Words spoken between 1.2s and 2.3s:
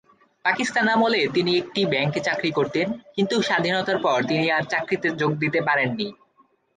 তিনি একটি ব্যাংকে